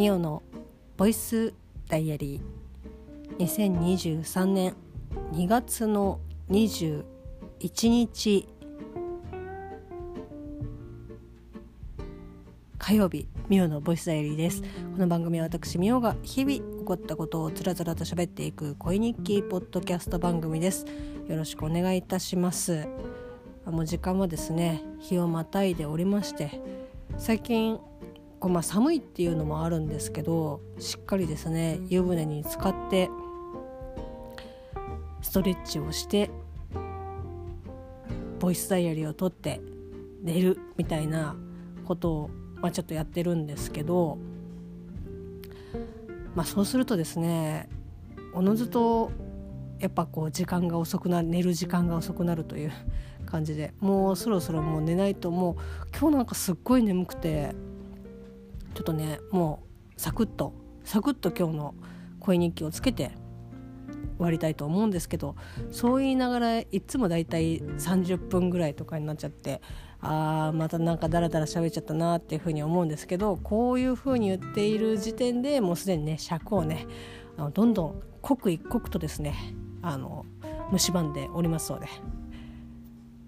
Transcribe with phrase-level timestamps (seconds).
[0.00, 0.42] ミオの
[0.96, 1.52] ボイス
[1.86, 4.74] ダイアリー2023年
[5.34, 7.04] 2月の21
[7.82, 8.48] 日
[12.78, 20.86] 火曜日ミオのボイスダイアリーですこの番組は私ミオが日々起こったことをつらつらと喋っていく恋日記ポッドキャスト番組です
[21.28, 22.88] よろしくお願いいたします
[23.66, 26.58] もう時間はですね日をまたいでおりまして
[27.18, 27.78] 最近
[28.40, 33.10] こうまあ寒いっていうのもあるんですけどしっかりですね湯船に浸かって
[35.20, 36.30] ストレッチをして
[38.40, 39.60] ボイスダイアリーを取って
[40.22, 41.36] 寝るみたいな
[41.84, 44.18] ことを、まあ、ちょっとやってるんですけど、
[46.34, 47.68] まあ、そうするとですね
[48.32, 49.12] おのずと
[49.78, 52.72] やっぱこう時間が遅くなる寝る時間が遅くなるという
[53.26, 57.54] 感じでもうそろそろもう寝ないともう今日なんかすっごい眠くて
[58.74, 59.62] ちょっとねも
[59.96, 60.54] うサクッと
[60.84, 61.74] サクッと今日の
[62.20, 63.12] 声日記をつけて
[64.16, 65.34] 終わりたいと思うんですけど
[65.70, 69.62] そう言いながらいつもだいたい30分ぐらいとかになっちゃって
[70.00, 76.86] あーまたなんかダラダラ喋っちゃったなっていうふうに思うんですけどこういうふうに言っている時点でもうすでにね尺をね
[77.36, 79.34] あのどんどん刻一刻とですね
[79.82, 80.26] あの
[80.76, 81.88] 蝕んでおりますので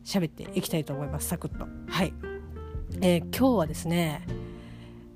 [0.04, 1.66] 喋っていきたいと思いますサクッと。
[1.88, 2.12] はい、
[3.00, 4.26] えー、今日はですね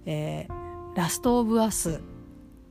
[0.06, 2.00] えー、ラスト・オブ・アス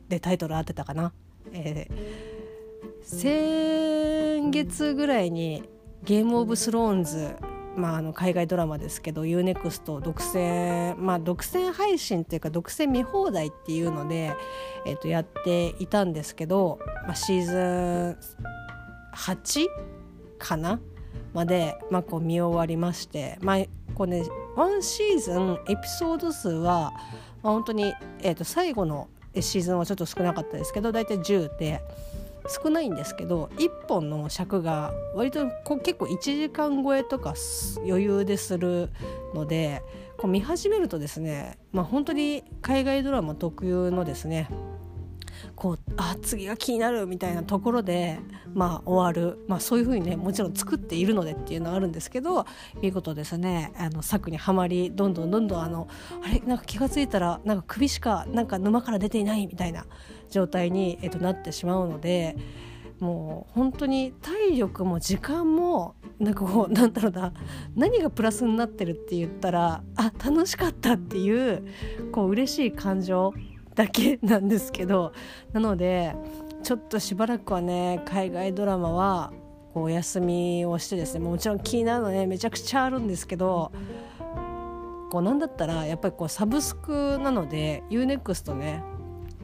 [0.10, 1.14] でタイトル合ってたかな、
[1.52, 5.64] えー、先月ぐらいに
[6.04, 7.36] ゲーム・オブ・スローンズ
[7.76, 14.34] まあ、あの海外ドラマですけど UNEXT 独占まあ独占配信っていうか独占見放題っていうので、
[14.86, 18.18] えー、とやっていたんですけど、まあ、シーズン
[19.14, 19.68] 8
[20.38, 20.80] かな
[21.34, 24.24] まで、まあ、こう見終わりまして、まあこうね、
[24.56, 26.94] ワンシーズンエピソード数は
[27.46, 27.94] まあ、本当に、
[28.24, 29.08] えー、と最後の
[29.40, 31.80] シーズンはちょっと少なかったですけど大体10で
[32.64, 37.36] 少ないんですけど1本の尺が割とこう結構1時間超えとか
[37.86, 38.90] 余裕でする
[39.36, 39.84] ので
[40.18, 44.50] こう見始めるとですね、まあ、本当に海外ドラマ特有のですね
[45.56, 48.20] こうあ次が気になるみたいなところで、
[48.54, 52.46] まあ、終わる、まあ、そういうふうにねもちろん作っているのでっていうのはあるんですけど
[52.82, 55.88] 見事ですねあの策にはまりどんどんどんどんあの
[56.24, 56.40] あれ？
[56.40, 59.86] なんか気が付いたらなんか首しかなんか沼から出ていないみたいな
[60.30, 62.36] 状態に、えっと、なってしまうので。
[63.02, 67.34] もう本当に体力も時間もなんかこうなんだろうな
[67.76, 71.68] 何がプラスになってるって言ったらあ楽しかったっていう
[72.14, 73.34] こう嬉しい感情
[73.76, 75.14] だけなんですけど
[75.54, 76.16] なので
[76.64, 79.34] ちょっとしばらくはね海外ドラマは
[79.74, 83.72] こうお休みをしてですねもちろん気になるのねめちゃくちゃあるんですけど
[85.12, 88.84] こうなんだったらやっぱりこうサブスクなので UNEXT ね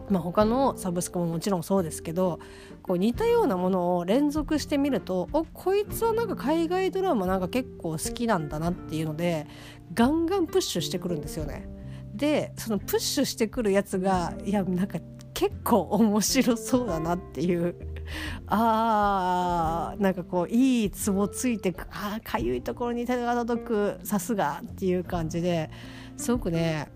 [0.09, 2.39] まあ、他のサブスクももちろんそうですけど
[2.81, 9.47] こう似たようなものを連続してみるとおこいつはなんか海外ドラマなんか結構好きなんだなっていうので
[9.93, 11.80] ガンガンプッシュしてくるんですよね。
[12.13, 14.99] でそのプッシュしてくるやつがいやなんか
[15.33, 17.75] 結構面白そうだなっていう。
[18.47, 25.69] あーなんかこういいツボついてくあかゆいところに手が届くさすがっていう感じで
[26.17, 26.91] すごくね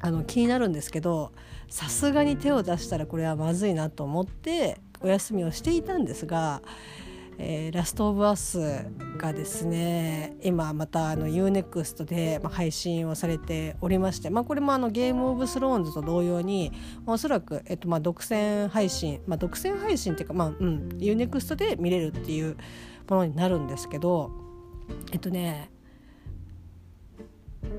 [0.00, 1.32] あの気になるんですけど
[1.68, 6.62] さすがに手を出したらこれはまずいなと思ってお休みをしていたんですが
[7.40, 8.84] えー、ラストオブアス
[9.16, 16.72] がですね今またあの UNEXT で、配信をされておりまして、まあ、これもあのゲームオブスローンズと同様に
[17.06, 22.56] おそらく、えっと、まあ独占配信、まあ、独占配信っていうか、まあうん、UNEXT で見れるっていう
[23.08, 24.30] ものになるんですけど
[25.12, 25.70] えっとね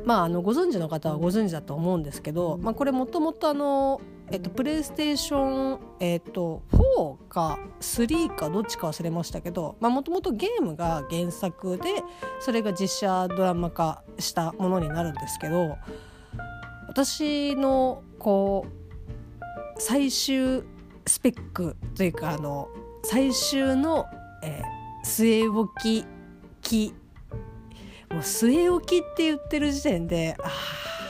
[0.05, 4.01] まあ、あのご存知の方はご存知だと思うんですけど、まあ、これもともとあの
[4.31, 12.03] えっと、プレイステーション、えっと、4か3かどっちか忘れましたけどもともとゲームが原作で
[12.39, 15.77] それが実写ドラマ化したものになるんですけど
[16.87, 20.63] 私のこう最終
[21.07, 22.69] スペックというかあの
[23.03, 24.05] 最終の、
[24.43, 26.05] えー、据え置き
[26.61, 26.93] 機。
[28.11, 31.08] もう据え置きって言ってる時点でああ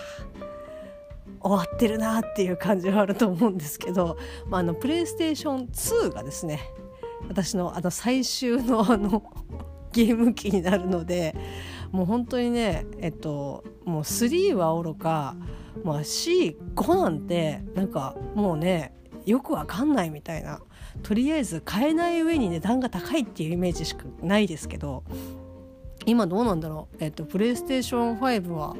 [1.42, 6.62] 終わってるなっていう感じはあると思うんですけど、まあ、あのプレイステーション2がですね
[7.28, 9.24] 私のあの最終のあの
[9.92, 11.36] ゲーム機になるので
[11.92, 15.36] もう本当にねえっともう3はおろか、
[15.84, 18.94] まあ、C5 なんてなんかもうね
[19.26, 20.62] よくわかんないみたいな
[21.04, 25.04] とりあえず買えない上に値段が高いっていうイメージしかないですけど
[26.10, 28.76] 今どうなんだろう、えっと、プレイステーション5は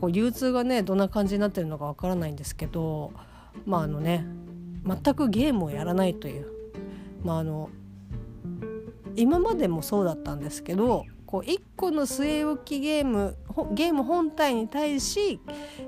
[0.00, 3.12] こう流通がねどんな感じになってるのかわからないんですけど
[3.64, 4.26] まああのね
[4.84, 6.56] 全くゲームをやらないという。
[7.24, 7.70] まああの
[9.16, 13.36] 今までもそうだったんですけどこう1個の据え置きゲーム
[13.72, 15.40] ゲーム本体に対し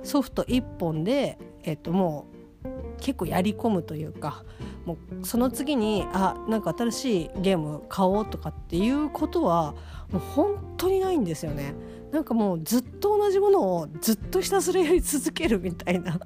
[0.02, 2.26] ソフト1本で、えっと、も
[2.64, 2.69] う
[3.00, 4.44] 結構やり込むというか
[4.84, 9.75] もうその次にあなんか新しいゲーム買おうとかっていうことは
[10.12, 11.75] もう本当にないんですよね。
[12.12, 16.19] なんかもうずっと同じものをずっとひたすらやり続けるみたいな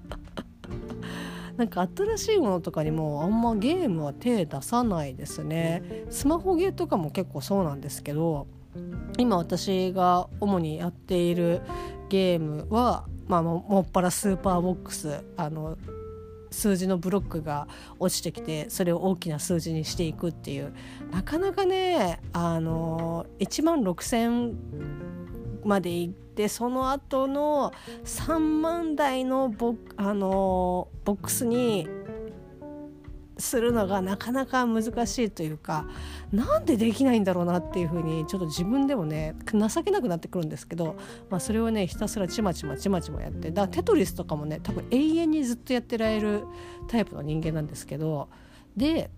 [1.57, 8.47] なんか新しいものとかにもあんまゲームは手出さないですねスマホゲーとかも結構そうなんですけど
[9.19, 11.61] 今私が主にやっている
[12.09, 15.77] ゲームは、まあ、もっぱらスーパーボックスあの
[16.53, 17.67] 数字のブロックが
[17.99, 20.73] 落ちてきてそれを大きな数字にしていくっていう。
[21.11, 24.55] なかなかねあの1万6,000
[25.65, 27.73] までいってその後の
[28.05, 31.89] 3万台のボあのボックスに
[33.43, 35.87] するのがなかなか難しいというか
[36.33, 40.97] なんでできないんだろうなっていうふうにちょっと自分でもね情けなくなってくるんですけど、
[41.31, 46.45] まあ、それをねひたすらちまちまちまちまやってだからテトリスとかもね多分永遠にずっとやってられる
[46.89, 48.29] タイプの人間なんですけど
[48.77, 49.11] で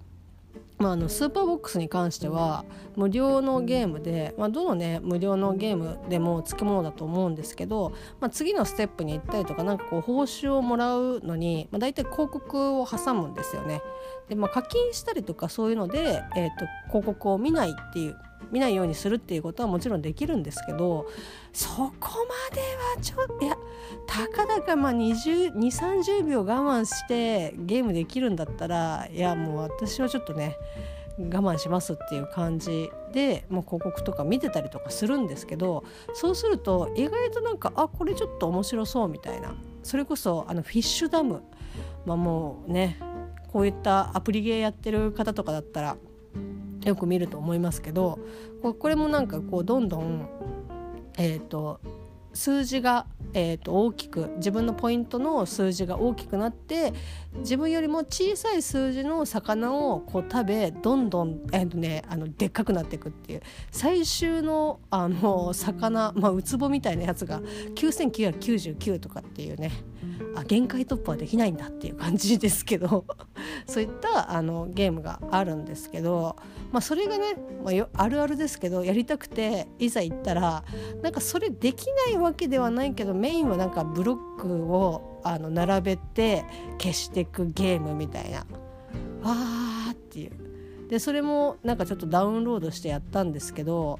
[0.78, 2.64] まあ、あのスーパーボックスに関しては
[2.96, 13.80] 無料のゲームで、まあ、どのね無料のゲームでもつきものだと思うんですけど、まあ、次のステップに行ったりとかなんかこう報酬をもらうのに、まあ、大体広告を挟むんですよね。
[14.28, 18.16] でまあ、課金したりとかそういうので、えーと、広告を見ないっていう
[18.50, 21.06] 見ないようにするっていうことはもちろんできるんですけど
[21.52, 22.60] そこまで
[22.96, 23.56] はちょっといや
[24.06, 30.56] たかだか2030秒我慢してゲームできるんだったらいやもう私はちょっとね
[31.18, 39.54] 我慢しますっていう感じでもう広告とか見てたりとかするんですけどそうすると意外となんかあこれちょっと面白そうみたいな。
[39.84, 41.42] それこそあのフィッシュダム。
[42.06, 42.98] まあもうね
[43.54, 45.96] こういったアプリゲーやってる方とかだったら
[46.84, 48.18] よく見ると思いますけど
[48.80, 50.28] これもなんかこうどんどん
[51.16, 51.80] えっ、ー、と
[52.32, 56.92] 数字が、えー、と大きく自分のポイントの数字が大きくなって
[57.36, 67.40] 自分よりも小さい数字の魚をこう食べどんどん、えーとね、あのでっかくなっていくっていう最終のあの魚、まあ、ウツボみたいなやつが
[67.76, 69.70] 9999とかっていうね
[70.36, 73.04] あ限界突破はできないんだっていう感じですけど
[73.66, 76.36] そういったあのゲームがあるんですけど、
[76.72, 80.64] まあ、それがね、まあ、あるあるですけどやりたくていざ行ったら
[81.02, 86.44] なんかそれできないわけではないけどメインはなんかブロックをあの並べて
[86.78, 88.38] 消していくゲームみたいな。
[89.22, 90.44] わーっていう。
[90.88, 93.98] でそれもなんかちょっとダウンロードしてやったんですけど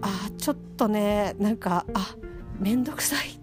[0.00, 2.16] あちょっとねなんかあ
[2.58, 3.38] 面倒くさい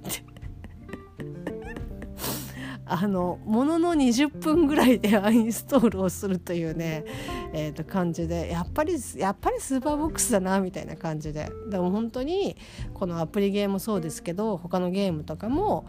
[2.93, 7.05] あのものの20分ぐらいでアインストールをするというね、
[7.53, 11.49] えー、と感じでやっぱりやっぱりスーパーボックスだなみたいな感じで。
[11.69, 12.57] でも本当に
[12.93, 15.85] このアプリゲーもそうですけど他のゲームとかも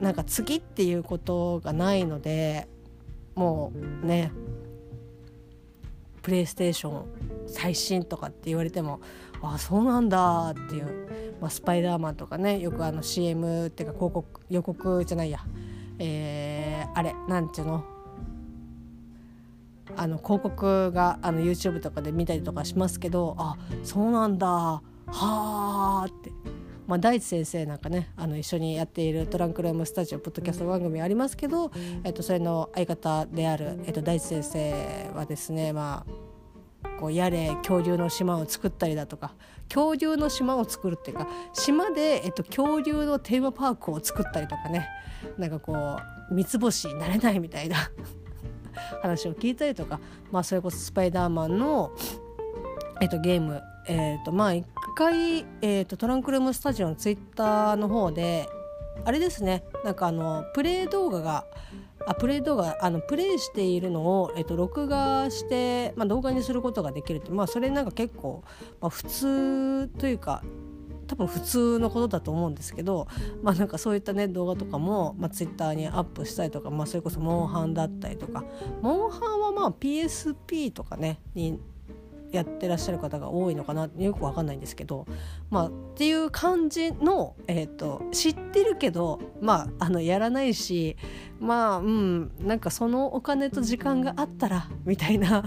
[0.00, 2.66] なんか次っていうことがないので
[3.36, 3.72] も
[4.02, 4.32] うね
[6.22, 7.04] プレイステーション
[7.46, 9.00] 最新とかって言われても
[9.40, 15.40] あそうなんだっていう、まあ、スパイダーマンとかねよくあの CM っていうか広告予告じゃないや。
[15.98, 17.84] えー、あれなんちゅうの？
[19.96, 24.46] あの広告があの YouTube とかで見たりとかしますけどあそうなんだ。
[24.46, 26.32] はあって、
[26.86, 31.70] まあ、大地先生なんかねあの一緒にやっているトランクルームスタジオポッドキャスト番組ありますけど、
[32.02, 36.12] えっと、それの相方である、えっと、大地先生はですねまあ
[36.98, 39.34] こうやれ恐竜の島を作ったりだとか
[39.68, 44.88] 恐竜の島を作るっていうか島で、えっと、恐竜のテーマパークを作ったりとかね
[45.38, 45.98] なんかこ
[46.30, 47.76] う三つ星になれないみたいな
[49.02, 51.92] 話を聞いたりとか、まあ、それこそスパイダーマンの、
[53.00, 58.48] えっと、ゲーム、えっとまあ、一回、えっと、トランクルームスタジオのツイッターの方で
[59.04, 61.46] あれですねなんかあのプレイ動画が
[62.06, 68.42] あプレイ動画あのプレイしているのを、えっと、録画して、まあ、動画にすることができるって、まあ、それなんか結構、
[68.80, 70.42] まあ、普通というか
[71.06, 73.08] 多分普通のことだと思うんですけど、
[73.42, 78.44] まあ、なんかそういったね動画とかも、まあ、Twitter にアップしたりとか、まあ、それこそモンハンだったりとか。
[78.80, 81.58] モンハンはまあ PSP とかねに
[82.36, 85.06] やってらっしゃる方が多いのかなよく分かんないんですけど、
[85.50, 90.96] まあ、っていう感じの、えーと、知ってるけど、まあ、あのやらないし
[91.40, 95.44] まあうんなんかそのお金と時間があったらみたいな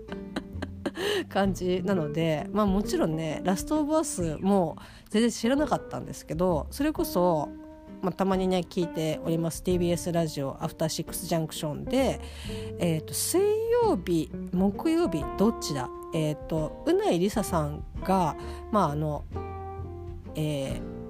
[1.28, 4.76] 感じなので、まあ、もちろんね「ラストオブアス」も
[5.08, 7.48] 全然知らなかったんですけどそれこそ
[8.02, 12.20] まあ、たまにね聞いております TBS ラジオ「アフターシックスジャンクションで」
[12.78, 13.40] えー、水
[13.84, 15.88] 曜日木曜日どっちだ？
[16.14, 18.36] えっ、ー、とうないりささんが
[18.72, 19.24] まああの
[20.34, 21.00] えー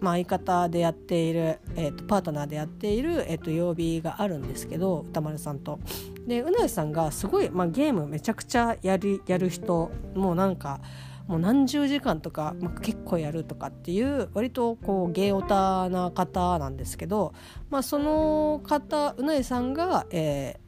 [0.00, 5.78] まあ、相方でやっている、えーと、パートナーでやっている、えーと、曜日があるんですけど歌丸さんと。
[6.26, 10.80] でうないさんがすごい、まあ、ゲームめちゃくちゃやるやる人もうなんか
[11.26, 17.32] もう何十時間とか、まあ、結構やるとかっていう割とこう芸オタな方なんですけど、
[17.70, 20.64] まあ、その方うなえさんが、えー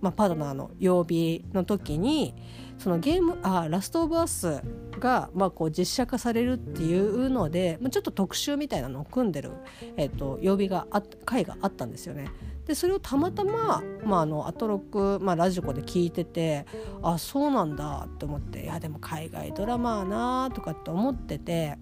[0.00, 2.34] まあ、パートナーの曜日の時に
[2.78, 4.60] そのゲームあラストオブアス
[4.98, 9.50] が、まあ、こう実写化されるっていうので、ちょっと特集みたいなのを組んでる、
[9.96, 12.28] えーと、曜日があ回があったんですよね。
[12.66, 16.66] でそれをたまたま、まあ、あのアトロック、まあ、ラジコで聞いてて
[17.00, 21.78] あそうなんだって思っていやでも海外ドラマなーとかって思ってて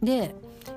[0.00, 0.36] で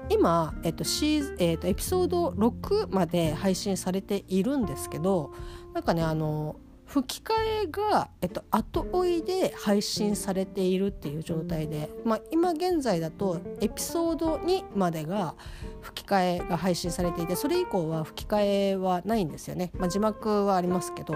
[0.09, 5.31] 今、えっとシーえっと、エピソード6まで配信されているんですけど
[5.73, 6.55] なんかねあの
[6.89, 7.33] 吹き替
[7.65, 15.35] えが、えっと、後追いで配信されているっていう状態で、まあ、今現在だとエピソード2までが
[15.81, 21.13] 吹き替えが配信されていてそれ以降は吹き替えはないんですよね、まあ、字幕はありますけど。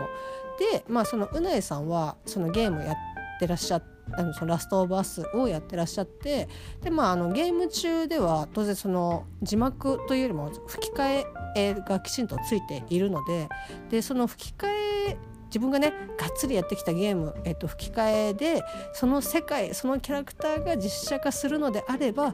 [0.72, 2.96] で、まあ、そのうなえさんはそのゲームやっ
[3.40, 6.48] てらっしゃあのそのラストオブアスをやってらっしゃって
[6.82, 11.26] で、まあ、あのゲーム中では当然その字幕というよりも吹き替
[11.56, 13.50] えがきちんとついているので
[13.90, 15.18] でその吹き替え
[15.54, 22.34] 自分がねがっつりやってきたゲーム、えっと、吹き替えでその世界そのキャラクターが実写化するのであれば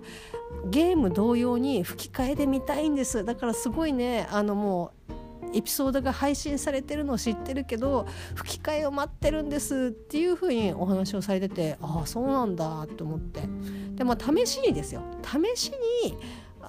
[0.69, 3.25] ゲーム同様に吹き替えで見たいんです。
[3.25, 5.09] だからすごいねあのもう
[5.53, 13.41] エピソードが配信されてるのを知ってるけど吹き替えを待ってるんですっていう風にお話をされててああそうなんだと思って。
[13.95, 15.01] でまあ試しにですよ。
[15.23, 15.71] 試し
[16.03, 16.17] に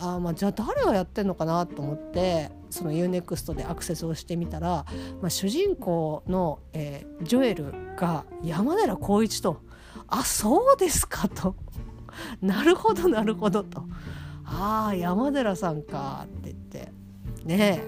[0.03, 4.87] あまあじゃあ誰がやってんのかなと思ってその UNEXT でアクセスをしてみたら、
[5.21, 9.61] まあ、主人公の、えー、ジョエルが山寺宏一と
[10.09, 11.55] 「あそうですか」と
[12.41, 13.85] 「なるほどなるほど」と
[14.45, 17.01] 「ああ山寺さんか」って言って。
[17.45, 17.83] ね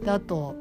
[0.00, 0.04] え。
[0.04, 0.54] であと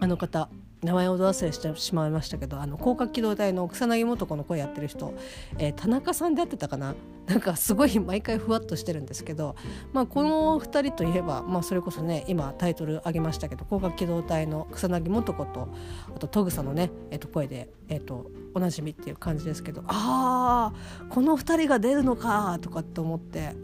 [0.00, 0.48] あの方
[0.82, 5.14] 名前をど忘れしてしまいましたけどあの広角機動隊の草薙素子の声やってる人、
[5.58, 6.94] えー、田中さんであってたかな？
[7.26, 9.54] なんかすごい毎回ふわっとしてるんですけど、
[9.92, 15.68] まあ、この2人といえば、まあ、それこそね今タイトル挙げましたけど広角機動隊の草薙素子と
[16.16, 23.54] あと戸草のね、えー、と声で、えー、とおなじみっていう感じですけどああこの2人が出るのかとかって思って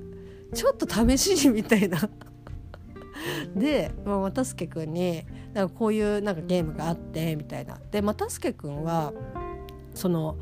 [0.54, 1.98] ちょっと試しにみたいな
[3.55, 7.78] で、まあ、又助君になんかこういうなんかゲームがあってみたいな。
[7.90, 9.12] で又助君は
[9.95, 10.37] その、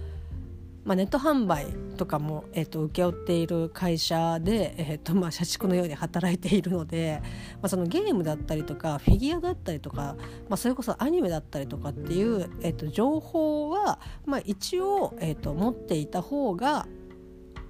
[0.85, 7.21] まあ、ネット販売とかも、えー、と請け負っている会社で、えーとまあ、社畜のように働いているので、
[7.55, 10.17] まあ、そのゲームだったりとかフィギュアだったりとか、
[10.49, 16.87] まあ、それこそアニメだったりとかっていう、えー、と情報は、まあ、一応、えー、と持っていた方が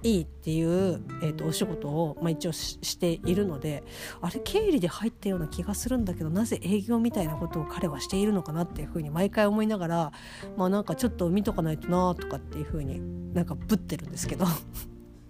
[0.03, 3.83] いいっていう、えーと、お仕事を、まあ、一応しているので
[4.21, 10.11] あれ経理で入ったような気がするんだけどなぜ営業みたいなことを彼はしているのかなっていうふうに毎回思いながら
[10.55, 14.45] まあなんかちょっと見とかないとなとかっていうふうになんかぶってるんですけど。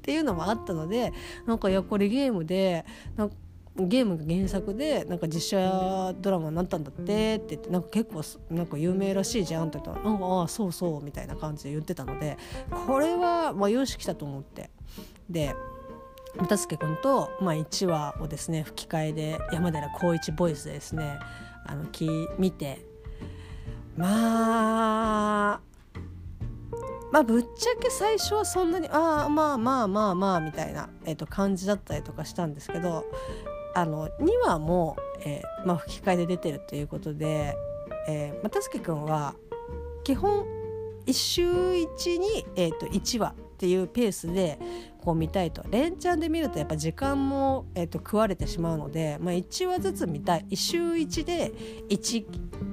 [0.08, 1.12] っていうのもあったので
[1.46, 2.86] なんかいやこれゲームで
[3.18, 3.36] なんか
[3.80, 12.38] ゲームが原作でなんか実写ドラマになったんだってって言ってなんか結構なんか有名らしいじゃんって言ったら「ああそうそう」みたいな感じで言ってたので
[12.88, 14.70] これはまあよし来たと思って。
[15.30, 15.54] で
[16.38, 21.18] 又助君と、まあ、1話をですね吹き替えで山寺宏一ボイスでですね
[21.66, 21.86] あの
[22.38, 22.86] 見て。
[23.98, 25.60] まあ
[27.12, 33.06] まあぶっちゃけ最初はそんなにああまあまあまあまあみたいな、えー、と感じだったりとかしたんですけど
[33.78, 37.56] あの2話も、えーまあ、吹き替えで出てるということで、
[38.08, 39.36] えー、又助君は
[40.04, 40.48] 基本
[41.06, 44.58] 1週1に、えー、と1話っていうペースで
[45.08, 45.64] こう見たいと。
[45.70, 50.46] 連チャンで見るとやっぱ時間も、えー、と食われてしまうので、まあ、1話ずつ見たい。
[50.54, 51.54] 週1で
[51.88, 52.26] 1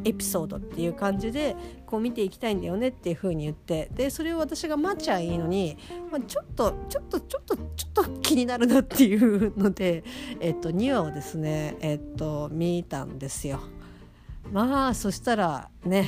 [0.05, 1.55] エピソードっていう感じで
[1.87, 3.89] こう見ていきたいんだよねっていう風に言って。
[3.95, 5.79] でそれを私が待っちゃいいのに、
[6.11, 10.03] まあ、ちょっとちょっとちょっとちょっと気になるなっていうので、
[10.41, 13.61] えっと、2話をですね、えっと、見たんですよ。
[14.51, 16.05] まあそしたらね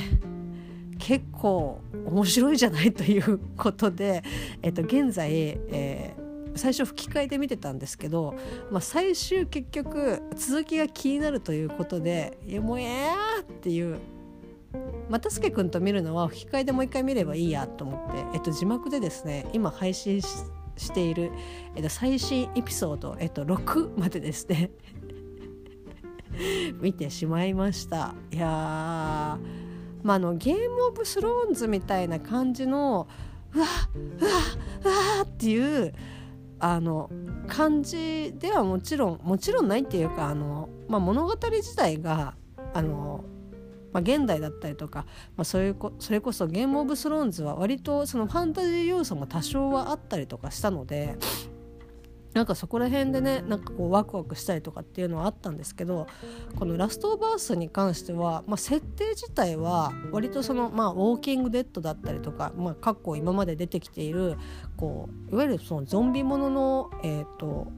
[0.97, 4.23] 結構面白いじゃないということで、
[4.61, 8.35] えっと、現在、えー、最初吹き替えで見てたんですけど、
[8.71, 13.97] まあ、最終結局続きが気になるということで「いやもうええー!」っていう
[15.09, 21.31] 又助君と見るのは吹き替えでもう一回見ればいいやと思って、えっと、字幕でですね今配信している、
[21.75, 24.71] えっと、最新エピソード、えっと、6までですね
[26.81, 29.39] 見てしまいましたいや
[30.07, 33.09] まあ、のゲーム・オブ・スローンズみたいな感じの
[33.53, 34.31] うわうわ
[34.85, 34.87] う
[35.17, 35.93] わっていう
[36.59, 37.09] あの
[37.49, 42.35] 感じではもちろんもちろんないっていうかあの、まあ、物語自体が
[42.73, 43.25] あの、
[43.91, 51.17] まあ、現代だったりとか、まあ、そういうこそれこそゲーム・オブ・スローンズは割とそのファンタジー要素も多少はあったりとかしたので
[52.37, 56.05] なんかそこら辺でねなんかこうワクワクしたりとかっていうのはあったんですけど
[56.55, 64.37] この「ラスト・オブ・アース」に関しては、まあ、設定自体は割とその、まあ、ウォーキング・デッドだったりとか、まあ、過去今まで出てきている
[64.75, 67.71] こういわゆるそのゾンビものの、えーと、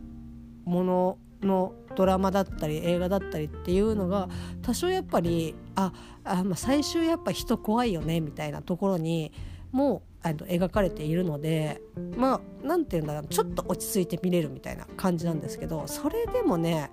[0.66, 4.28] もののドラマだったり映画だったりっていうのが
[4.62, 5.94] 多少やっぱりあ
[6.26, 9.32] あ、まあ、最終やっぱ人怖いよねみたいなところに
[9.72, 11.82] もうあの描かれているので
[12.18, 16.92] まあ何て言うんだろうちょっと落ち着いて見れるみたいな感じなんですけどそれでもね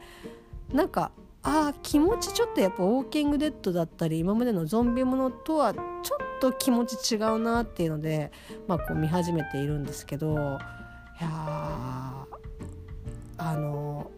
[0.73, 1.11] なんか
[1.43, 8.33] あ気持ちちょっとやっぱウォーキングデッドだったり今までのゾンビものとはちょっと気持ち違うなっていうので、
[8.67, 12.27] まあ、こう見始めているんですけどいや
[13.39, 14.11] あの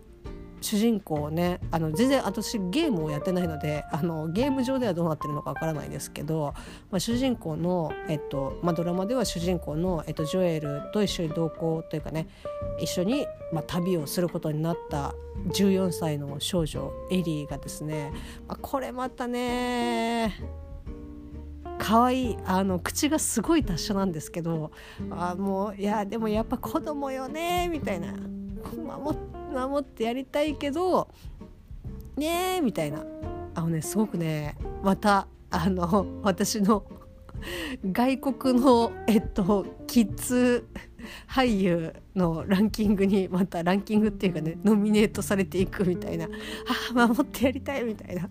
[0.61, 6.55] 主人公ねあの全然私ゲームをやってないのであのゲーム上ではどうなってるのかわからないですけど、
[6.91, 12.29] まあ、主人公の、えっとまあ、ドラマでは主人公の、えっと、ジョエルと一緒に同行というかね
[12.81, 15.15] 一緒に、まあ、旅をすることになった
[15.53, 18.13] 14歳の少女エリーがですね、
[18.47, 20.35] まあ、これまたね
[21.79, 24.73] 可愛いあの口がすごい達者なんですけど
[25.11, 28.15] あもういやでもやっぱ子供よねみたいな。
[28.77, 29.17] 守
[29.53, 31.09] 守ってやりたいけど
[32.17, 33.05] ねえみたいな。
[33.55, 36.85] あのねすごくねまたあの私の
[37.85, 40.69] 外国のえっとキッズ
[41.29, 46.29] 俳優のランキングにまたランキングっていうかねノミネートされていくみたいな。
[46.95, 48.29] あ守ってやりたいみたいな。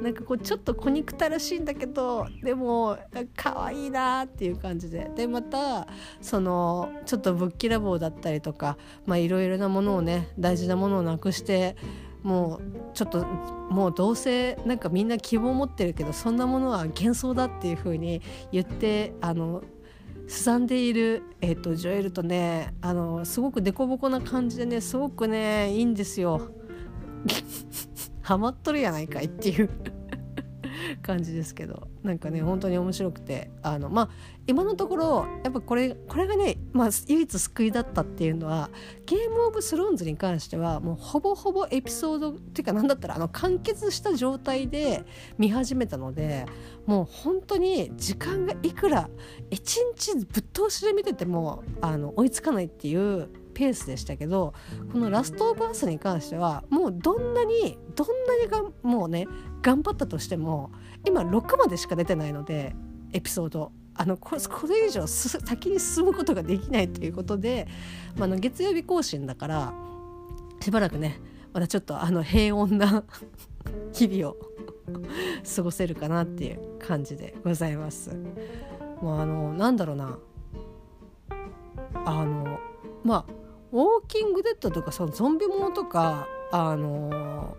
[0.00, 2.98] なんかこうちょっと小憎たらしいんだけどでも
[3.36, 5.10] 可愛いなっていう感じで。
[5.16, 5.86] でまた
[6.20, 8.76] そのちょっとぶっきらぼうだったりとか
[9.08, 11.76] いろいろなものをね大事なものをなくして
[12.22, 12.62] もう
[12.94, 18.20] ちょっともうどうせなんかみんな希望を持ってるけどそんなものは幻想だっていう風に
[18.52, 19.62] 言ってあの
[20.30, 26.52] すさんでいる、えーと、ジョエルとねあのすごく凸凹な感じでねすごくねいいんですよ。
[28.22, 29.68] ハマっとるやないかいっていう
[31.02, 34.10] 感じですけどなんかね本当に面白くてあのまあ
[34.46, 38.70] 今のところやっぱこれこれがね、まあ、唯一救いだったっていうのは
[39.06, 45.04] ゲームオブスローンズに関してはもうほぼほぼエピソードっていうか何だったらあの完結した状態で
[45.38, 46.46] 見始めたので
[46.86, 49.08] もう本当に時間がいくら
[49.50, 53.28] 一日ぶっ通しで見ててもあの追いつかないっていう
[53.60, 54.54] ペースでしたけど
[54.90, 59.28] この「ラストオブアス」に関してはもうどんなにどんなにがもうね
[59.60, 60.70] 頑張ったとしても
[61.06, 62.74] 今6までしか出てないので
[63.12, 67.68] エピソードあのこれ以上先に進むことができないということで、
[68.16, 69.74] まあ、の月曜日更新だから
[70.62, 71.20] しばらくね
[71.52, 73.04] またちょっとあの平穏な
[73.92, 74.36] 日々を
[75.54, 78.10] 過ごせるかなっていう感じでございます。
[79.02, 80.18] もうあのなんだろうな
[82.06, 82.58] あの
[83.04, 83.39] まあ
[83.72, 87.56] ウォーキングデッドとかそのゾンビものとかあの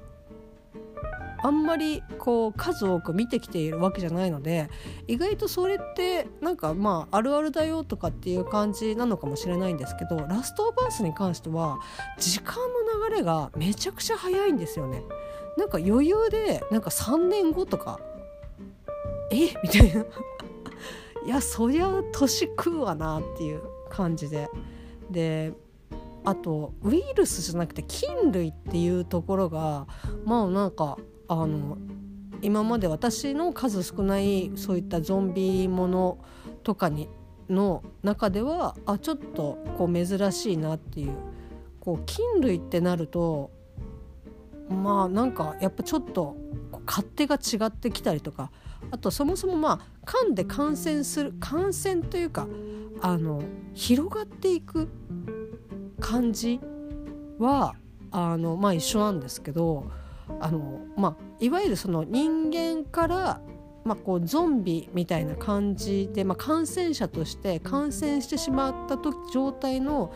[1.43, 4.69] あんまりこう数多く見てきているわけじゃないので
[5.07, 11.79] 意外とそれってなんかまああるあるだよとかっていう感じなのかもしれないんですけどラストオブアースに関しては
[12.19, 15.01] 時間の流れがめちゃくちゃ早いんですよね。
[15.57, 17.99] なんか余裕でなんか3年後とか
[19.31, 19.53] え？
[19.63, 20.05] みたいな。
[21.25, 24.49] いやそりゃ年食うわなっていう感じで。
[25.09, 25.53] で
[26.23, 29.87] あとウイルスじゃなくて菌類っていうところが
[30.25, 31.77] まあなんかあの
[32.41, 36.17] 今まで私の数少ないそういったゾンビもの
[36.63, 37.09] とかに
[37.49, 41.31] の中ではあちょっとこう珍しいなっていう。
[41.81, 43.51] こう菌類ってなると
[44.69, 46.37] まあなんかやっぱちょっと
[46.85, 48.51] 勝手が違ってきたりとか
[48.91, 52.47] あとそもそもまあ噛んで感染する感染というか
[53.01, 53.41] あの
[53.73, 54.87] 広がっていく
[56.01, 56.59] 感じ
[57.39, 57.75] は
[58.11, 59.89] あのまあ一緒なんですけど
[60.39, 63.41] あの、まあ、いわゆるその人間から
[63.83, 70.13] まあ、こうゾンビみたいな感じで、まあ、感染者として感染してしまった時状態の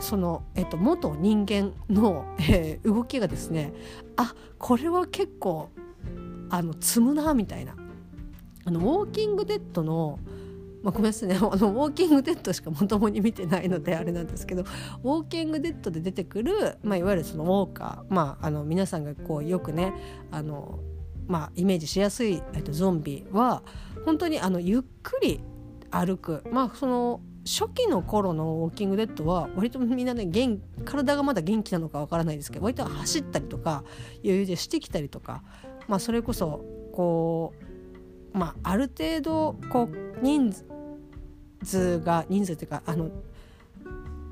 [0.00, 3.72] その、えっと、元人間の、えー、動きがですね
[4.16, 5.70] あこれは結構
[6.50, 7.74] あの積むなみたいな。
[8.64, 10.18] あのウォーキングデッドの
[10.82, 11.36] まあ、ごめんなさいね。
[11.40, 19.92] あのウォーキングデッドしかまともに見てないのであれなんですけどウォーキングデッドで出てくる、まあ、いわゆるそのウォーカー、まあ、あの皆さんがこうよくね
[20.30, 20.80] あの、
[21.26, 23.62] まあ、イメージしやすい、えっと、ゾンビは
[24.04, 25.40] 本当にあのゆっくり
[25.90, 26.42] 歩く。
[26.50, 33.82] まあその初期の頃のウォーキングデッドは割とみんなね元体がまだ元気なのかわからないですけど割と走ったりとか
[34.22, 35.42] 余裕でしてきたりとか、
[35.88, 36.62] まあ、それこそ
[36.92, 37.69] こう、
[38.32, 40.52] まあ、ある程度こう人
[41.62, 43.10] 数が人数っていうかあの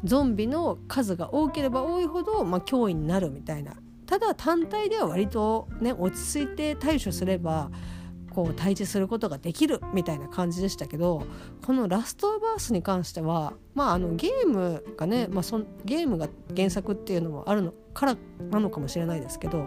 [0.05, 3.75] ゾンビの数が多ければ多いほど、まあ、脅威になるみたいな。
[4.07, 7.71] ただ単体では割とね落ち着いて対処すれば
[8.31, 11.25] こう対峙することができるみたいな感じでしたけど
[11.67, 18.17] この「ラスト・オブ・アース」に関しては、まあ、あのゲームがね、まあ、そゲームが原作っていうのもあるのから
[18.51, 19.67] なのかもしれないですけど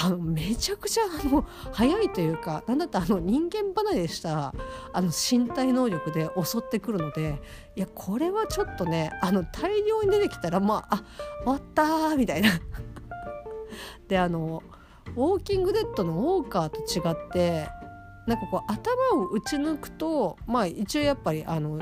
[0.00, 4.54] あのめちゃくちゃあの速いというか 何だったらあの人間離れした
[4.92, 7.40] あの身体能力で襲ってくるので
[7.74, 11.04] いやこれはちょっとねあの大量に出てきたらまああ
[11.44, 12.50] 終わったみたいな。
[14.06, 14.62] であの
[15.08, 17.68] ウォーキングデッドのウォーカーと違って
[18.26, 21.80] なんかこう頭を打ち抜くとまあ一応やっぱりあの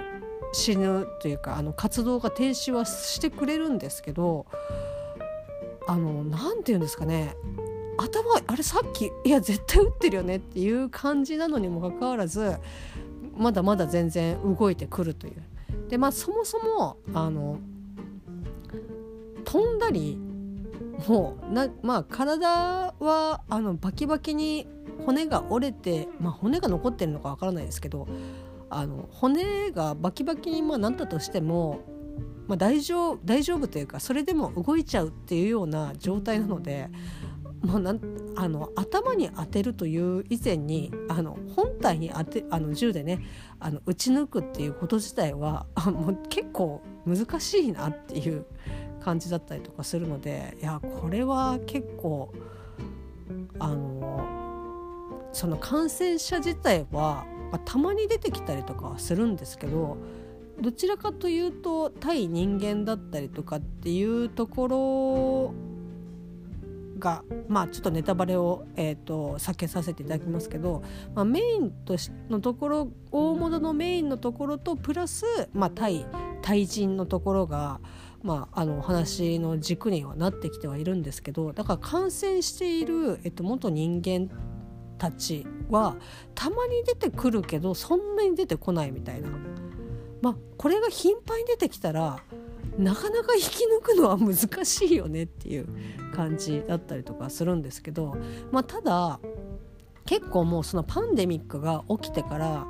[0.53, 4.47] 死ぬというかあの活動が停止はしてくれるんですけど
[5.87, 7.37] あの何て言うんですかね。
[7.99, 12.57] 頭あれさっきいや絶対打ってるよねっていう感じなのにもかかわらず
[13.37, 15.43] まだまだ全然動いてくるという。
[15.89, 17.59] でまあそもそもあの
[19.45, 20.19] 飛んだり
[21.07, 24.67] もうなまあ体はあのバキバキに
[25.05, 28.09] 骨が折れて、まあ、骨が残ってるのかわからないですけど
[28.71, 31.81] あの骨がバキバキにまあなったとしても、
[32.49, 36.91] まあ、大丈夫大丈夫というかそれでも動いちゃうっていうような状態なので。
[37.67, 38.01] もうなん
[38.37, 43.21] あの頭に当てるという以前にあの本体に当てあの銃でね
[43.59, 48.47] あの撃ち抜くっていうこと自体は あもう結構難しいなっていう
[49.01, 52.33] 感じだったりとかするのでいやこれは結構
[53.59, 59.97] あのその感染者自体は、まあ、たまに出てきたりとかはするんですけど
[60.61, 65.66] どちらかというと対人間だったりとかっていうところ
[66.99, 70.83] がまあちょっとネタバレを、えーと、避けさせていただきますけど、
[71.15, 76.07] まあ、メインとしのところ大物のメインのところとプラス、まあ、対
[76.43, 77.81] 対人のところが、
[78.23, 84.31] まあ、あの話の軸にはなってきてはいるんですけどだから感染している、えっと、元人間
[84.99, 85.97] たちは
[86.35, 89.29] たまに出てくるけどそんなに出てこないみたいな。
[90.27, 92.19] まあ、これが頻繁に出てきたら
[92.77, 93.47] なかなか引き
[93.81, 95.69] 抜くのは難しいよねっていう
[96.13, 98.17] 感じだったりとかするんですけど、
[98.51, 99.21] まあ、ただ
[100.05, 102.67] 結構もうそのパンデミックが起きてから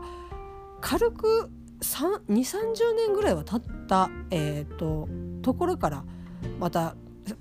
[0.83, 5.09] 軽く2 3 0年ぐらいは経った、えーと、
[5.41, 6.05] ところから
[6.61, 6.95] また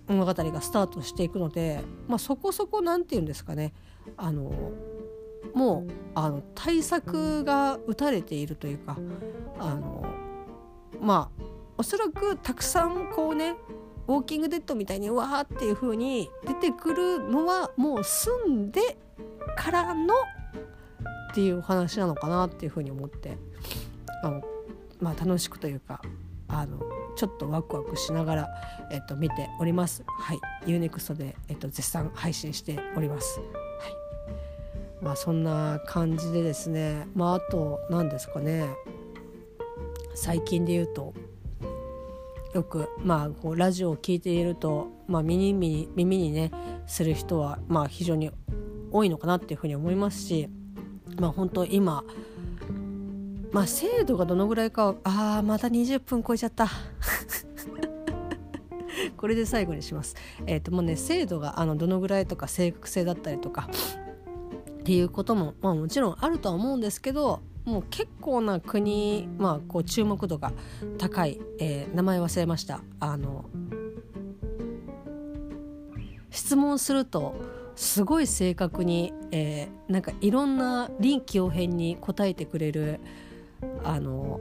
[0.07, 3.73] 物語がスタートしていくので、まあ、そこそこ何て言うんですかね
[4.15, 4.71] あの
[5.53, 8.97] もうあの対策が打たれているというか
[9.59, 10.05] あの
[10.99, 11.43] まあ
[11.77, 13.55] おそらくたくさんこうね
[14.07, 18.97] ウォーキングデッドみたいにうわーっていう風に出てくるのはもう住んで
[19.55, 20.13] からの
[21.31, 23.37] っていうお話なのかなっていう風に思って
[24.23, 24.41] あの、
[24.99, 26.01] まあ、楽しくというか
[26.47, 26.79] あの
[27.15, 28.47] ちょっとワクワクしながら、
[28.91, 30.03] えっと、見ております。
[30.05, 33.39] はい、UNEXT で、えっと、絶賛配信しております。
[35.01, 37.07] まあそんな感じでですね。
[37.15, 38.67] まああと何ですかね。
[40.15, 41.13] 最近で言うと
[42.53, 46.51] よくまあこうラジオを聴いていると、まあ、耳に耳にね
[46.87, 48.31] する人はまあ非常に
[48.91, 50.47] 多いのかなっていうふうに思いますし
[51.19, 52.05] まあ本当今
[53.51, 56.69] まあ精度がどのぐらいかああまた20分超えちゃった。
[59.17, 60.15] これで最後にします。
[60.45, 63.69] えっ、ー、ともうね精度があのどのぐらいとか正確性だったりとか
[64.85, 70.53] っていうことも、まあ、もちろんあるとは思うんですけどもう結構な国、まあ、こう注目度が
[70.99, 72.81] 高い、えー、名前忘れました。
[72.99, 73.45] あの
[76.29, 77.33] 質問すると
[77.75, 82.99] すごい正確に、えー、なんかいろんな臨機応変に答えてくれる
[83.83, 84.39] あの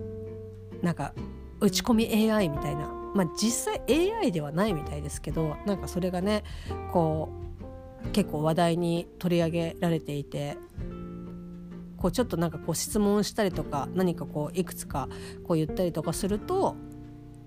[0.83, 1.15] なんか
[1.61, 6.45] 打ち込み AI みたいな、まあ、実際 AI ではないみたいですけどなんかそれがね
[6.93, 7.44] こう
[8.13, 10.57] 結構話題に取り上げられていて
[11.97, 15.09] こうちょっとなんかこう質問したりとか何かこういくつか
[15.47, 16.77] こう言ったりとかすると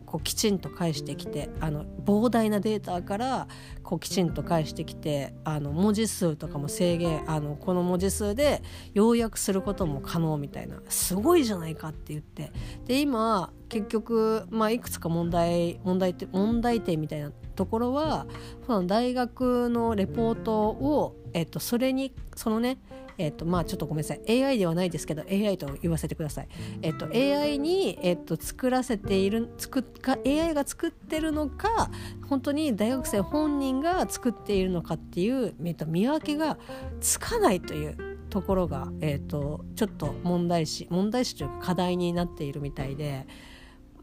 [0.07, 3.47] こうきちんと返してきてあの膨大なデータから
[3.83, 12.51] こうきちんと返してきてあの文字数とかも制限あのこの文字数で要約することも可能みたいなすごいじゃないかって言って。
[12.85, 18.25] で今結局、まあ、いくつか問題問題問題点みたいなところは
[18.65, 22.77] その大学のレポートを、えっと、それにそのね
[23.17, 26.47] えっとまあちょっとごめんなさい AI ではないですけど AI と言わせてください、
[26.81, 31.89] えっと、AI に、えっと、作らせている作か AI が作ってるのか
[32.29, 36.57] 本当に大学生本人が作っているのかっていう、えっと、見分けが
[37.01, 43.27] つかないというところが、えっと、ちょっと問題視問題視というか課題になっているみたいで。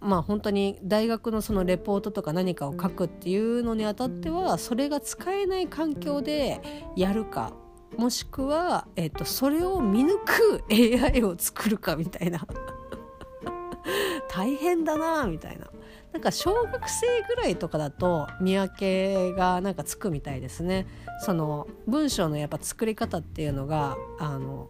[0.00, 6.60] まあ本当に大学のそのレポートとか何かを書くっていうのにあたってはそれが使えない環境で
[6.94, 7.54] やるか
[7.96, 12.46] もしくは、えーと、それを見抜く AI を作るかみたいな。
[14.28, 15.66] 大変だなみたいな。
[16.12, 20.86] なんか小学生ぐらいとかだと見分けがなんかつくみたいですね。
[21.20, 24.68] その文章のやっぱ作り方っていうのがあの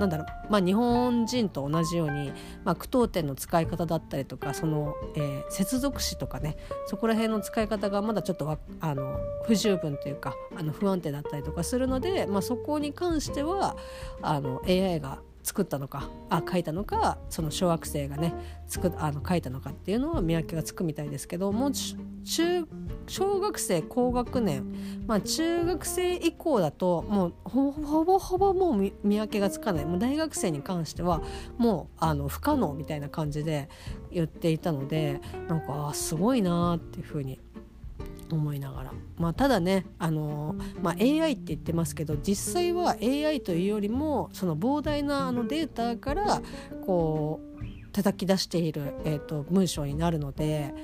[0.00, 2.32] なんだろう、まあ、日本人と同じように、
[2.64, 13.76] まあ、句読点の使い方だったりとかその、えー、接続詞とかねそこら辺の使い方がまだちょっとあの不十分というかあの不安定だったりとかするので、まあ、そこに関しては
[14.22, 18.34] あの AI が作ったのかあ書いたのかその小学生がね
[18.66, 22.66] 作あの書いたのかっていうのは見分けがつくみたいですけどもう中
[23.06, 24.64] 小学生高学年、
[25.06, 27.72] まあ、中学生以降だともうほ
[28.04, 29.84] ぼほぼもう見分けがつかない。
[29.84, 31.22] もう大学生に関しては
[31.58, 33.68] もうあの不可能みたいな感じで
[34.12, 37.40] 言っていたのでなんかすごいなっていうふうに
[38.36, 46.42] 思いながら、まあ、ただね、あのまあ、AI って言ってますけど実際は AI というよりもその膨大なあのデータから
[46.84, 50.74] こう叩き出している、えーと、文章になるので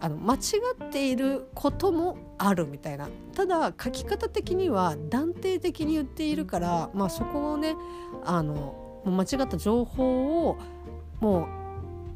[0.00, 0.38] あの間違
[0.84, 3.08] っていることもあるみたいな。
[3.34, 7.76] ただ書き方的には断定的に言っているから、まあ、そこをね
[8.24, 10.58] あの間違った情報を
[11.20, 11.48] も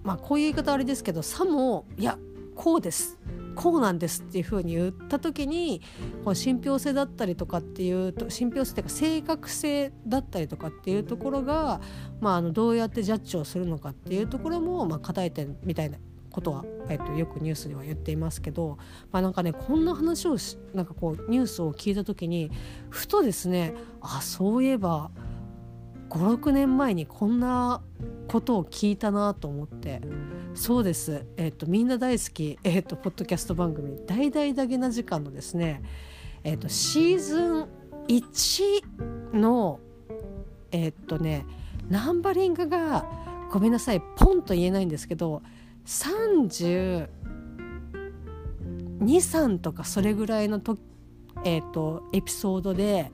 [0.05, 2.19] う、まあ、こういう言い方あれですけどさもいや
[2.55, 3.19] こうです。
[3.55, 5.83] こうなんですっていうふうに言った時に
[6.25, 11.81] この信憑性だったりとかっていうと信憑性っていうか正確性だったりとかっていうところが、
[12.21, 15.99] まあ、あのどうやってジャッジをするのかっていうところも、まあ、課題点みたいな
[16.31, 18.79] ことは、えっと、よくニュースでは言っていますけど、
[19.13, 20.37] まあ、なんかねこんな話を
[20.75, 22.51] なんかこうニュースを聞いた時に
[22.91, 25.11] ふとですねあそういえば
[26.13, 27.81] 56年前にこんな
[28.29, 30.01] ことを聞いたなと思って。
[30.55, 35.83] そうです、えーと、みんな大好き、えーと、ポッドキャスト番組「大々だけな時間」のですね、
[36.45, 37.67] えーと、シーズン
[38.09, 39.81] 1の
[40.71, 41.47] えっ、とね
[41.89, 43.07] ナンバリングが
[43.51, 45.41] ごめんなさいポンと言えないんですけど
[45.87, 47.09] 323
[49.59, 50.77] とかそれぐらいのと,、
[51.45, 53.11] えー、とエピソードで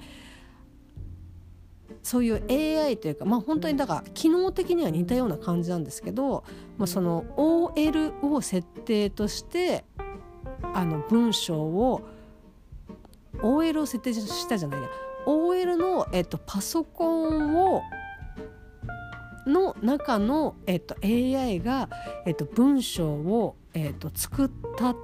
[2.02, 6.44] そういう AI というかまあ本当にだから機能的には似たような感じなんですけど、
[6.76, 9.84] まあ、その OL を設定として
[10.74, 12.02] あの文章を
[13.42, 14.88] OL を設定したじゃないや。
[15.26, 17.82] OL の、えっと、パソコンを
[19.46, 21.88] の中の、えっと、AI が、
[22.26, 24.96] えっと、文章を、えっと、作ったっ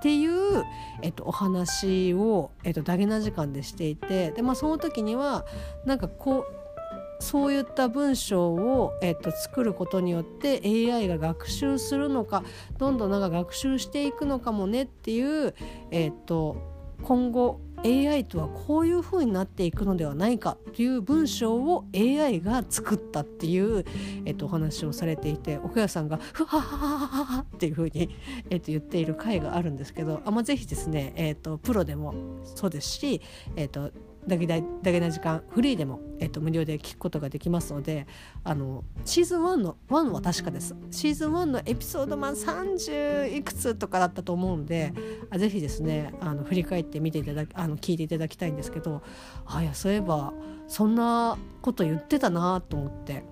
[0.00, 0.64] っていう、
[1.02, 5.44] えっと、お話を、えっと、ダゲな時間でしていてで、まあ、その時には
[5.84, 12.42] なんかこうそういった文章を、えっと、作ることによって AI が学習するのか
[12.78, 15.54] どんどんなんか学習していくのかもねっていう、
[15.90, 16.56] えっと、
[17.02, 23.84] 今後 AI とはこういうふうになっていくのではないかという文章を AI が作ったっていう、
[24.24, 28.10] えっと、お話をされていて奥谷さんが「ふははははは」っていうふうに、
[28.50, 32.14] えっと、言っている回があるんですけどあ、まあ、ぜひですね、えっと、プロでも
[32.44, 33.20] そうですし、
[33.56, 33.90] えっと、
[34.26, 38.06] だけだだけな時間フリーでも、えっと、無料で聞くことができますので
[38.44, 40.74] あのシーズン1の1は確かです。
[40.90, 44.92] シーズン1のエピソードまあ30いくつとかだったと思うんで
[45.30, 49.02] あぜひですねあの振り返って見ていただきあの聞いていただきたいんですけど
[49.46, 50.32] あいやそういえば
[50.68, 53.24] そんなこと言ってたなと思って。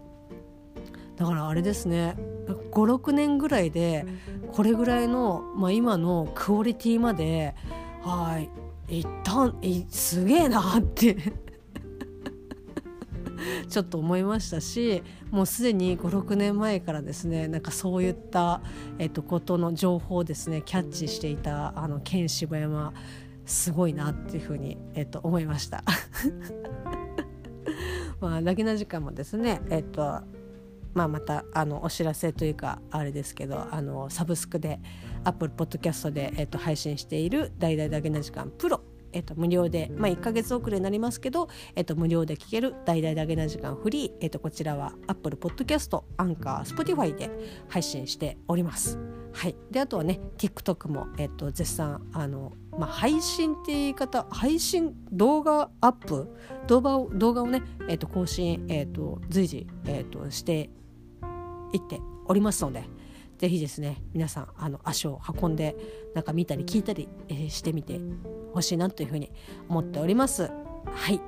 [1.16, 2.14] だからあれですね
[2.70, 4.06] 56年ぐらいで
[4.52, 7.56] これぐらいの、まあ、今のクオリティまで
[8.02, 8.48] はい
[8.88, 9.54] 一旦
[9.90, 11.16] すげえなって
[13.68, 18.62] ちょっと思いましたしもうすでに56年前からですねなんかそういった、
[18.98, 22.92] えっと、ことの情報をですねキャッチしていたあの県渋山
[23.44, 25.82] すごいなっていうふうに、えっと、思いました。
[28.20, 30.22] まあ、なぎな時間もですね、えっと
[30.94, 34.80] まあ、またあのお知らせというかあれですけどあのサブスクで
[35.24, 38.80] Apple Podcast で、えー、と配信している「大々だけな時間プロ」
[39.12, 47.30] えっと、無料で、まあ、1ヶ月遅れになりますけど、えっと、無料で聞ける大々だけな時間フリー、えっと、こちらは Apple Podcast、アンカー、Spotify で
[47.68, 48.98] 配信しております。
[49.32, 56.28] はい、であとはね TikTok も、えっと、絶賛あの、まあ、配信って言い方配信動画アップ
[56.68, 60.70] 動画を動画をね、えっと、更新、えっと、随時、えっと、して
[61.72, 62.84] いっておりますので
[63.38, 65.76] ぜひですね皆さんあの足を運んで
[66.14, 68.00] なんか見たり聞いたり、えー、してみて
[68.54, 69.32] ほしいなというふうに
[69.68, 70.50] 思っております。
[70.84, 71.20] はい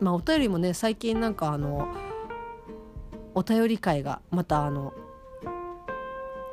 [0.00, 1.88] まあ、お便りもね最近なんかあの
[3.34, 4.92] お便り会がまたあの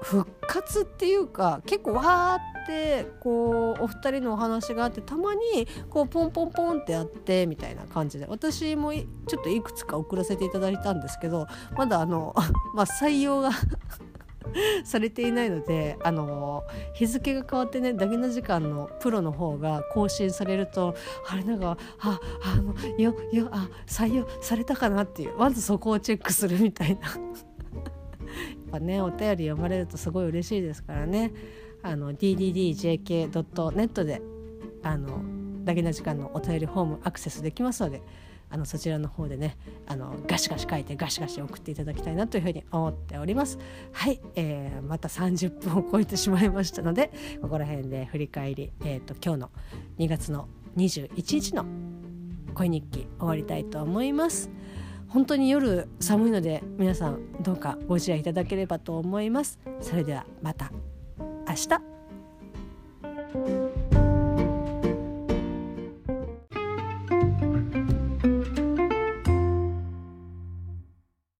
[0.01, 12.35] 復活っていうか結構わーってこうお二人のお話があってたまにこうポンポンポンってやってみたいな感じで私もちょっといくつか送らせていただいたんですけどまだあの
[12.73, 13.51] まあ採用が
[14.83, 20.95] されていないのであの日付が変わってねダゲな時間のプロの方が更新されると
[21.29, 27.01] あれなんかああのよよあ採用されたかなっていうまずそこをチェックするみたいな。
[28.71, 31.31] ぱねお便り読まれるとすごい嬉しいですからね。
[31.83, 34.21] あの dddjk.net で
[34.83, 35.21] あの
[35.63, 38.01] ダゲな時間のお便りフォームアクセスできますので
[38.49, 39.57] あのそちらの方でね
[39.87, 43.57] あのガシガシ書いてガシガシ送っていただきたいなというふうに思っております。
[43.93, 49.49] はい、えー、また30分を超えてしまいましたのでここら辺で振り返り、えーと、今日の
[49.99, 51.65] 2月の21日の
[52.53, 54.49] 恋日記終わりたいと思います。
[55.11, 59.59] 本当に夜寒いので皆さんどうかご自愛いただければと思います。
[59.81, 60.71] それではまた
[61.47, 63.60] 明日。